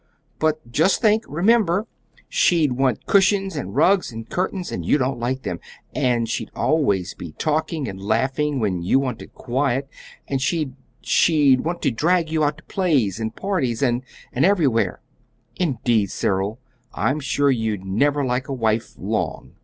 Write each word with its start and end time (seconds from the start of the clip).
"But 0.39 0.71
just 0.71 0.99
think 0.99 1.23
remember! 1.27 1.85
She'd 2.27 2.71
want 2.71 3.05
cushions 3.05 3.55
and 3.55 3.75
rugs 3.75 4.11
and 4.11 4.27
curtains, 4.27 4.71
and 4.71 4.83
you 4.83 4.97
don't 4.97 5.19
like 5.19 5.43
them; 5.43 5.59
and 5.93 6.27
she'd 6.27 6.49
always 6.55 7.13
be 7.13 7.33
talking 7.33 7.87
and 7.87 8.01
laughing 8.01 8.59
when 8.59 8.81
you 8.81 8.97
wanted 8.97 9.35
quiet; 9.35 9.87
and 10.27 10.41
she 10.41 10.71
she'd 11.01 11.61
want 11.61 11.83
to 11.83 11.91
drag 11.91 12.31
you 12.31 12.43
out 12.43 12.57
to 12.57 12.63
plays 12.63 13.19
and 13.19 13.35
parties 13.35 13.83
and 13.83 14.01
and 14.33 14.43
everywhere. 14.43 15.01
Indeed, 15.57 16.09
Cyril, 16.09 16.57
I'm 16.95 17.19
sure 17.19 17.51
you'd 17.51 17.85
never 17.85 18.25
like 18.25 18.47
a 18.47 18.53
wife 18.53 18.95
long!" 18.97 19.51